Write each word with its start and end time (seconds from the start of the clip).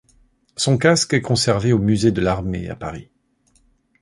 Son 0.57 0.79
casque 0.79 1.13
est 1.13 1.21
conservé 1.21 1.73
au 1.73 1.77
musée 1.77 2.11
de 2.11 2.21
l'Armée 2.21 2.69
à 2.69 2.75
Paris. 2.75 3.11